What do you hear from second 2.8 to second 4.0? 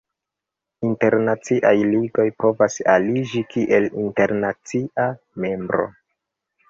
aliĝi kiel